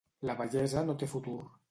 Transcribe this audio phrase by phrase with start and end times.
[0.29, 1.37] La vellesa no té futur.